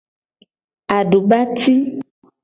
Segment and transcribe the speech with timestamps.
[0.97, 1.75] Adubati.